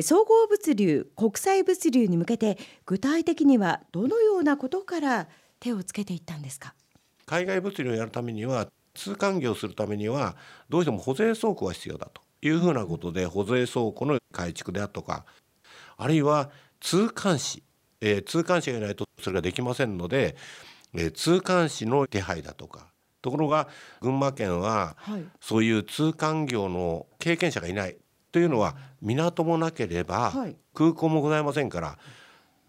[0.00, 5.28] 総合物流国際物流に向けて具体的にはどのようなことから
[5.60, 6.74] 手をつけていったんですか？
[7.26, 10.36] 海外物流をやるためには通関業をするためには
[10.68, 15.24] どうしても保税倉庫が必要だというふうなことで保税倉庫の改築であるとか
[15.96, 16.50] あるいは
[16.80, 17.62] 通関士、
[18.00, 20.36] えー、通関士がいないとそれができませんので、
[20.94, 22.88] えー、通関士の手配だとか
[23.22, 23.68] ところが
[24.02, 24.98] 群馬県は、
[25.40, 27.96] そういう通関業の経験者がいない
[28.34, 30.32] というのは港もなければ
[30.74, 31.96] 空港もございませんから、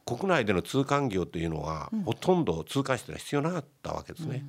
[0.05, 4.45] 国内での通関業というのは、ほとんど通関しては必要なかったわけですね。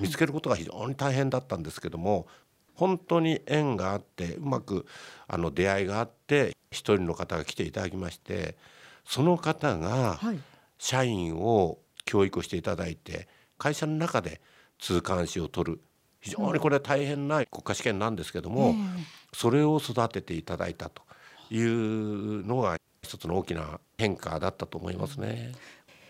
[0.00, 2.26] 見つけることが非常に大変だったんですけども
[2.74, 4.86] 本当に縁があってうまく
[5.28, 8.56] あの出会いがあって一人の方が来ていただきまして
[9.04, 10.18] その方が
[10.78, 14.40] 社員を教育していただいて会社の中で
[14.80, 15.80] 通関士を取る。
[16.20, 18.74] 非常にこれは大変な国家試験なんですけども、
[19.32, 21.02] それを育てていただいたと
[21.50, 25.52] いうのが一つの大きな変化だったと思いますね。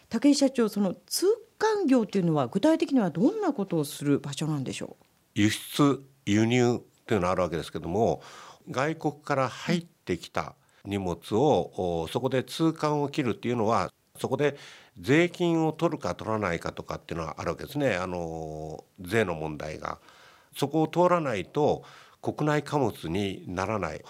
[0.09, 1.27] 武井社長その通
[1.59, 5.05] 関業というのは具体的にはどんなことをする場所なんでしょう？
[5.35, 8.23] 輸出輸入というのがあるわけですけども
[8.71, 14.57] 外国から入ってきた荷物をそこで通関を切るっていうのはそこで
[14.99, 19.99] 税金を取るか取らないかとかっていうのはあるわけですねあの税の問題が。
[20.57, 21.84] そこを通らないと
[22.23, 24.03] 国内貨物にならない。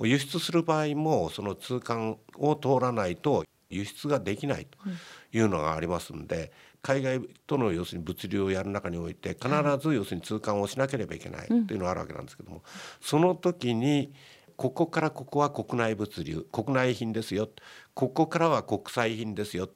[0.00, 4.78] 輸出する場合もその通関を通らないと輸出ができないと
[5.32, 9.48] いうのがありますんで、海外との要するに物流をやる中において必
[9.80, 12.62] ず要するに通関をしなければいけないというのがあるわけなんですけども、
[13.00, 14.12] その時に
[14.56, 17.48] ここからここは国内物流国内品ですよ
[17.94, 19.68] ここからは国際品ですよ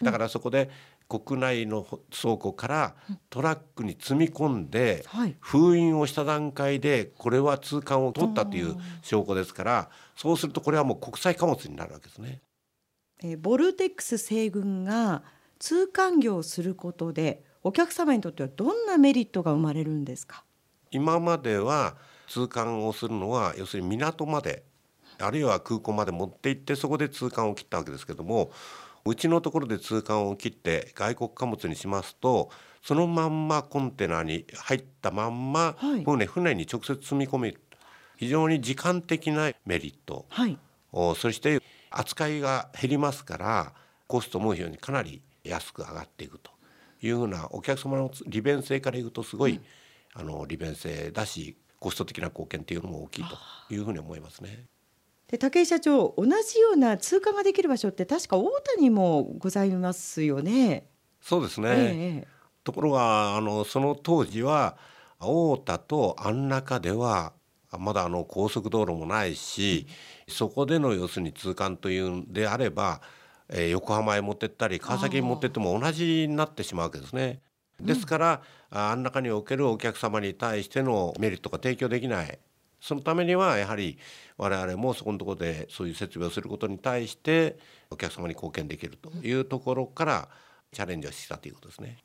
[0.00, 0.70] だからそこで
[1.08, 2.94] 国内の倉庫から
[3.30, 5.04] トラックに積み込んで
[5.40, 12.42] 封印をした段階でこれは通関を取ったという証拠ですからそうするとこれはもう国際貨物になるわけですね。
[13.22, 15.22] えボルテックス西軍が
[15.58, 20.44] 通関業をすることでお客様にとってはどんなメリットが生まれるんですか？
[20.90, 21.96] 今までは
[22.28, 24.62] 通関をするのは要するに港まで
[25.18, 28.52] あるいは空港まで持って行ってそこで通関を切ったわけですけども
[29.08, 32.50] うちのところで通関を切って外国貨物にしますと
[32.82, 37.60] そのまんまコンテナに入ったまんま、はい、船船に直接積み込める
[38.16, 40.58] 非常に時間的なメリット、はい、
[40.92, 43.72] そして扱いが減りますから
[44.06, 46.58] コストも非常にかなり安く上がっていくと。
[47.00, 49.60] いうふうなお客様の利便性から言うとすごい、うん、
[50.20, 54.64] あの利便性だしコスト的な貢献っていうのも大きいというふうに思いますね。
[55.28, 60.88] で武井社長同じような通過ができる場所って確か大田にもございますよね。
[61.20, 62.28] そうですね、ええ、
[62.64, 64.78] ところがあのその当時は
[65.20, 67.32] 大田と安中では
[67.78, 69.86] まだあの高速道路もないし、
[70.26, 73.02] そこでの要するに通関というんであれば、
[73.50, 77.42] えー、横浜へ持ってったり川崎に持ってっても同じになってしまうわけですね。
[77.80, 82.38] ですから、うん、あん中におけるお客様に対してのメリットが提供できない
[82.80, 83.98] そのためにはやはり
[84.36, 87.58] 我々もそこのところでそういう設備をすることに対して
[87.90, 90.28] お客様に貢献できるというところから
[90.72, 91.98] チャレンジをしたということですね。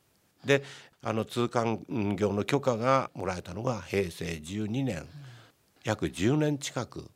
[0.45, 0.63] で
[1.01, 1.85] あの通関
[2.17, 5.05] 業の許可がもらえたのが平成12年
[5.83, 7.09] 約10年近く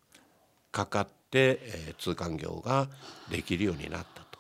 [0.72, 2.88] かかって、えー、通関業が
[3.30, 4.40] できるようになったと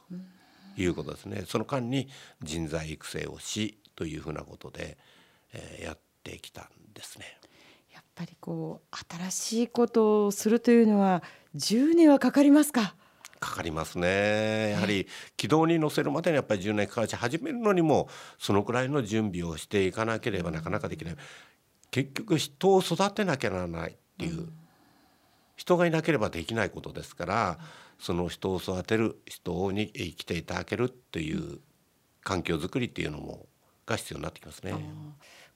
[0.78, 1.44] いうことですね。
[1.47, 2.07] その間に
[2.41, 4.97] 人材育成をしというふうなことで、
[5.53, 7.38] えー、やってきたんですね。
[8.17, 8.97] ぱりこう
[9.29, 11.22] 新しいことをするというのは
[11.55, 12.95] 10年はかかりますか？
[13.39, 14.72] かかりますね。
[14.72, 15.07] やはり
[15.38, 21.16] 軌道に乗せるまでにやっぱり10年かかるし始めるのにもそのくらいの準備をしていかなければなかなかできない。
[21.91, 24.49] 結局人を育てなきゃならないっていう、
[25.55, 27.59] 人がいなければできないことですから
[27.99, 31.59] その人を育てる人に生きていただけるっていう
[32.23, 33.47] 環境づくりっていうのも
[33.85, 34.75] が必要になってきますね。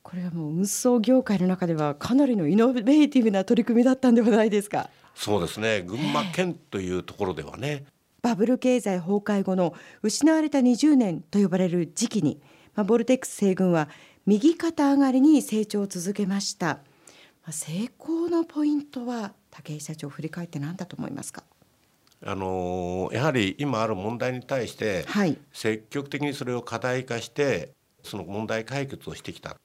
[0.03, 4.89] これはもう運送業界の中ではかなりのイノベーティブな取り組みだったんではないですか。
[5.15, 5.81] そうですね。
[5.83, 7.85] 群馬県というところではね。
[8.21, 9.73] バブル経済崩壊後の
[10.03, 12.39] 失われた20年と呼ばれる時期に、
[12.75, 13.89] まあ、ボルテックス西軍は
[14.25, 16.79] 右肩上がりに成長を続けました。
[17.43, 21.43] まあ、成功のポイントは武井社長振り返って何だと思いますか。
[22.23, 25.05] あのやはり今ある問題に対して
[25.51, 27.71] 積極的にそれを課題化して
[28.03, 29.57] その問題解決をしてきた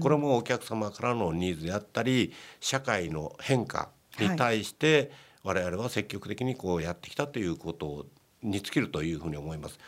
[0.00, 5.10] これもお客様からのニーズであったり社会の変化に対して
[5.42, 8.06] 我々は積極的にこうやってきたということ
[8.42, 9.78] に尽きるというふうに思います。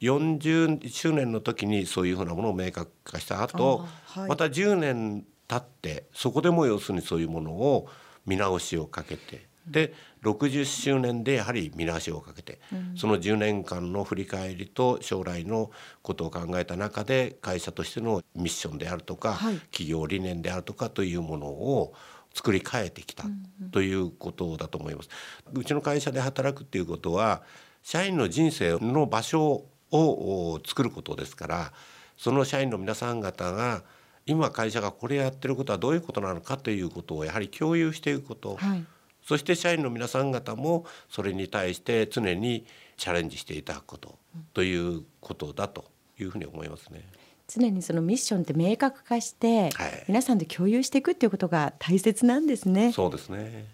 [0.00, 7.88] 40周年の時にそういうふうなものを明確化した後、はい、また10年経ってそこでも要するにそういうものを
[8.26, 12.60] 見直しをかけてで60周年でやはり見直しをかけて、
[12.96, 15.70] その10年間の振り返りと将来の
[16.02, 21.94] ことを考えた中で会社としてのミッションであるとか、はい、企業理念であるとかというものを
[22.34, 23.24] 作り変えてきた
[23.70, 25.08] ということだと思います。
[25.52, 27.42] うちの会社で働くっていうことは
[27.82, 31.72] 社員の人生の場所を作ることですから
[32.16, 33.82] その社員の皆さん方が
[34.26, 38.84] 今会社がこれやってることはどういうことなのかということをやはり共有していくこと、はい、
[39.24, 42.66] そして社員の皆さん方もそれに対して常に
[42.96, 44.18] チャレンジしていただくこと
[44.52, 45.86] ということだと
[46.18, 47.04] いうふうに思いますね。
[47.48, 52.92] 常にそのミッションって明確化して、はい、皆さんで共有していくっていうことが大切なんですね。
[52.92, 53.66] そうですね。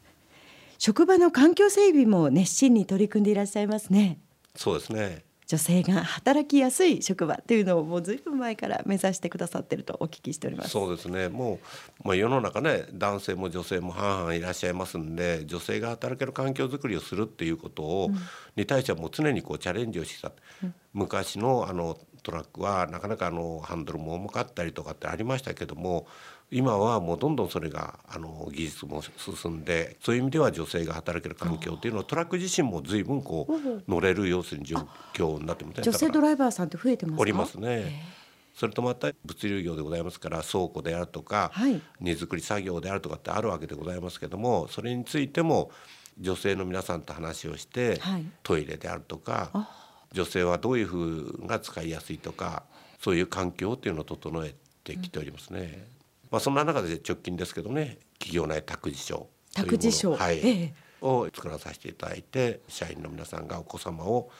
[0.79, 4.19] 職場の環境整備も熱心に取り組んでいらっしゃいますね。
[4.56, 5.25] そうですね。
[5.50, 10.70] 女性が働きやすい職場っていうのをもうずいぶん前から目指してくださってるとお聞きしております。
[10.70, 11.29] そうですね。
[11.29, 11.58] も
[12.05, 18.17] う、まあ、世の中ね男性も女性も半々いらっしゃいますんで女性が働ける環境づくりをするっていうことを、うん、
[18.55, 20.31] に対してはもう常にこうチャレンジをしてた、
[20.62, 26.06] うん、昔のあのトラックはなかなかあのハンドルも重かったりとかってありましたけども
[26.52, 34.76] 今はもうどんどんそれがあの技術も進んでそういう意味では女性が働ける環境っていうのはトラック自身も随分こう乗れる要するに状
[35.14, 35.82] 況になってますね。
[35.85, 38.20] 女性ドライバーさんって増えてますおりますね。
[38.55, 45.70] それとまた物流業でございますから倉庫であるとか、はい、荷造り作業であるとかってあるわけでございますけどもそれについても
[46.19, 49.69] 女性の皆さんと話をして、はい、トイレであるとか
[50.12, 52.64] 女性はどういうふうが使いやすいとか
[52.99, 54.55] そういう環境っていうのを整え
[54.85, 56.00] てきておりますね。
[56.31, 64.31] うんまあ、そんな中で直近ですけどね企業内託児所託児所、はい、ええ、を作らさせていただいて社員の皆さんがお子様を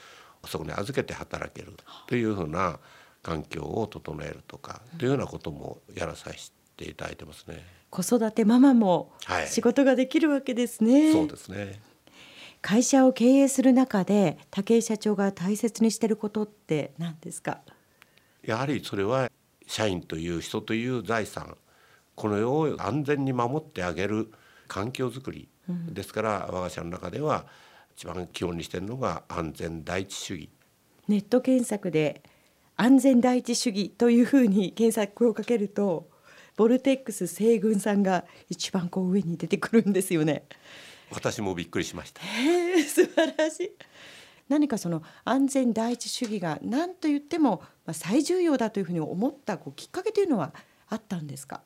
[0.45, 1.73] そこに預けて働ける
[2.07, 2.79] というふうな
[3.21, 7.63] 環境を整えるとかというようなこともやらさせていただいてますね。
[7.89, 9.11] 子育てママも
[9.47, 11.03] 仕事ができるわけですね。
[11.03, 11.81] はい、そうですね。
[12.61, 17.59] 会社を経営する中で武井社長が大切にしていることって何ですか？
[18.43, 19.29] やはりそれは
[19.67, 21.57] 社員という人という財産
[22.15, 24.31] この世を安全に守ってあげる
[24.67, 25.49] 環境づくり
[25.89, 27.45] ですから、我が社の中では
[27.95, 30.49] 一番基本にしているのが安全第一主義。
[31.07, 32.23] ネット検索で
[32.77, 36.09] 安全第一主義というふうに検索をかけると
[36.57, 40.43] ボルテックス西軍さんが一番こう上に出てくるんですよね。
[41.11, 42.21] 私もびっくりしました。
[42.87, 43.71] 素晴らしい。
[44.47, 47.61] 何かその安全第一主義が何と言っても
[47.91, 50.53] 最重要だというふうに思ったこうきっかけというのは
[50.89, 51.61] あったんですか？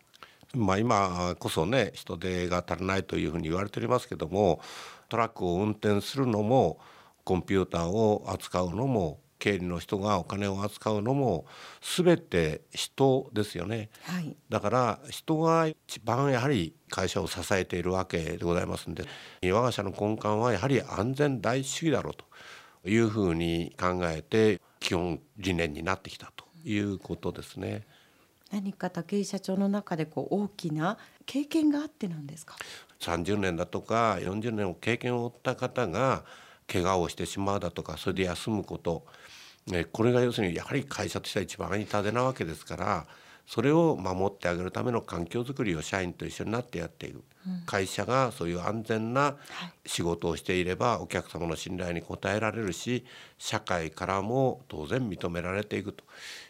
[0.56, 4.62] まあ、今こそね人手が足りないというふうに言われておりますけども
[5.10, 6.80] トラックを運転するのも
[7.24, 11.46] コンピューターを扱うのも経理の人がお金を扱うのも
[11.82, 19.04] 全て人ですよね、はい、だから人が一番やはり会社を支えているわけでございますんで
[19.52, 27.86] 我が社の根幹はやはり安全第一主義だろうというふうに考えて基本理念になってきたということですね。
[28.56, 32.56] 何か武井社長の中でこう大きな経験があってなんですか
[33.02, 36.24] ？30年だとか40年を経験を負った方が
[36.66, 39.06] 怪我をしてしまうだとかそれで休むこと。
[39.92, 43.06] これが要するにやはり会社としては一番痛手なわけですから
[43.48, 49.36] それを守ってあげるための環境づくりを社員と一緒になってやっていく、うん、会社がそういう安全な
[49.86, 53.06] 仕事をしていればお客様の信頼に応えられるし
[53.38, 56.04] 社会からも当然認められていくと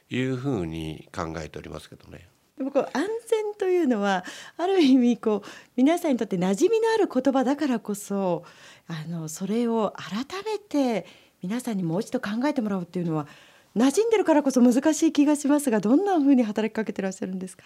[0.09, 2.29] いうふうに考えておりますけどね。
[2.57, 4.23] でもこう安全というのは
[4.57, 8.45] ある意味こう皆さんにとって馴染みのある言葉だからこそ
[8.87, 11.05] あのそれを改めて
[11.41, 13.27] 皆さんにもう一度考えてもらうっていうのは
[13.75, 17.65] 馴染んでるからこそ難しい気がしますがどんなふうに働きかけてらっしゃるんですか？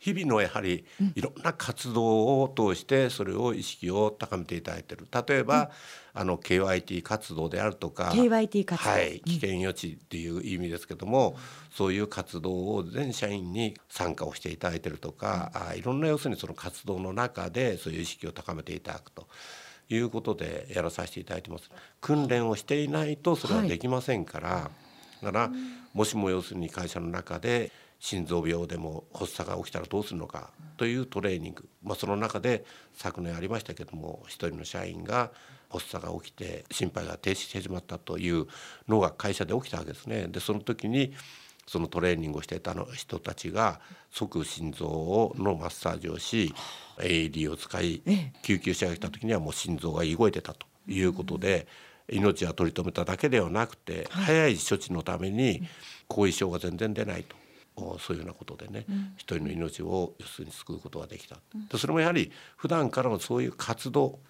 [0.00, 0.84] 日々のやはり
[1.14, 5.06] いろんな活動を通してそれを意識を高めていただいている。
[5.26, 5.70] 例えば、
[6.14, 11.36] うん、あの KYT 活動であるとか KYT 活動、はい、危険予知っていう意味ですけども、うん、
[11.70, 19.28] そういう活動を全社員に参加をしていただいているとか、うん、あいろんな要するにその活動の中でそういう意識を高めていただくと。
[19.90, 21.70] いうことでやらさせていただいてます。
[22.00, 24.70] 訓練をしていないとそれはできませんから、はい、
[25.22, 25.50] だから
[25.92, 35.30] もしも要するに会社の中で心臓病でも発作が起きたらどうするのかというトレーニング、まあ、その中で昨年ありましたけども一人の社員が
[35.70, 38.46] 発作が起きて心肺が停止してしまったという
[38.88, 40.26] のが会社で起きたわけですね。
[40.28, 41.14] でその時に
[41.66, 43.80] そのトレーニングをしていたの人たちが
[44.10, 46.54] 即心臓のマッサージをし
[46.98, 48.02] AED を使い
[48.42, 51.66] 救急車が来た時にはもう心臓が動いてたということで
[52.08, 55.62] 命は取り留めただけではなくて早い処置のために
[56.08, 57.36] 後遺症が全然出ないと。
[57.98, 64.20] そういうようなことでね、うん、一人の命を要するに救うことができた、うん、それもやはり普段からのそういう活動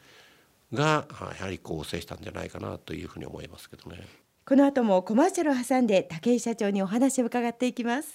[0.72, 1.06] が
[1.38, 4.06] やはり構成したんじゃないかなというふうに思いますけどね。
[4.46, 8.12] この後もコマーシャルを挟んで武井社長にお話を伺っていきます